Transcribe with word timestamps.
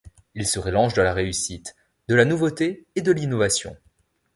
Il 0.33 0.47
serait 0.47 0.71
l'ange 0.71 0.95
de 0.95 1.03
la 1.03 1.13
réussite, 1.13 1.75
de 2.07 2.15
la 2.15 2.25
nouveauté 2.25 2.87
et 2.95 3.03
de 3.03 3.11
l'innovation. 3.11 3.77